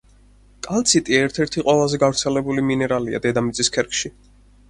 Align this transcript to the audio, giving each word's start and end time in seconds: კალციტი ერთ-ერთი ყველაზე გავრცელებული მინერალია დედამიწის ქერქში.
კალციტი 0.67 1.17
ერთ-ერთი 1.17 1.65
ყველაზე 1.67 1.99
გავრცელებული 2.03 2.65
მინერალია 2.71 3.23
დედამიწის 3.29 3.73
ქერქში. 3.79 4.11